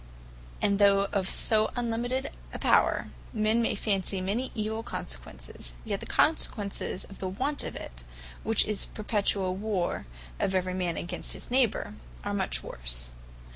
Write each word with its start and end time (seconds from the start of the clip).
And 0.63 0.79
though 0.79 1.05
of 1.13 1.29
so 1.29 1.69
unlimited 1.75 2.31
a 2.51 2.57
Power, 2.57 3.09
men 3.33 3.61
may 3.61 3.75
fancy 3.75 4.19
many 4.19 4.51
evill 4.55 4.81
consequences, 4.81 5.75
yet 5.85 5.99
the 5.99 6.07
consequences 6.07 7.03
of 7.03 7.19
the 7.19 7.29
want 7.29 7.63
of 7.63 7.75
it, 7.75 8.03
which 8.41 8.65
is 8.65 8.87
perpetuall 8.95 9.53
warre 9.55 10.07
of 10.39 10.55
every 10.55 10.73
man 10.73 10.97
against 10.97 11.33
his 11.33 11.51
neighbour, 11.51 11.93
are 12.23 12.33
much 12.33 12.63
worse. 12.63 13.11